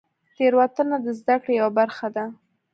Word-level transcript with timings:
تېروتنه 0.35 0.95
د 1.05 1.07
زدهکړې 1.19 1.53
یوه 1.61 1.71
برخه 1.79 2.07
ده. 2.15 2.25